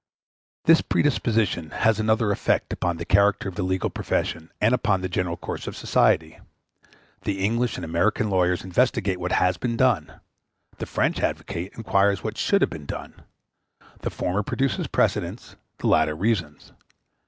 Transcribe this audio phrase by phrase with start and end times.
[0.65, 5.07] This predisposition has another effect upon the character of the legal profession and upon the
[5.07, 6.39] general course of society.
[7.21, 10.19] The English and American lawyers investigate what has been done;
[10.79, 13.13] the French advocate inquires what should have been done;
[13.99, 16.71] the former produce precedents, the latter reasons.